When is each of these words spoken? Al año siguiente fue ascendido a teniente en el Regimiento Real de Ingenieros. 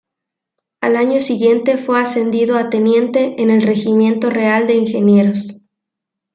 Al 0.81 0.95
año 0.95 1.19
siguiente 1.21 1.77
fue 1.77 1.99
ascendido 2.01 2.57
a 2.57 2.71
teniente 2.71 3.39
en 3.39 3.51
el 3.51 3.61
Regimiento 3.61 4.31
Real 4.31 4.65
de 4.65 4.73
Ingenieros. 4.73 5.61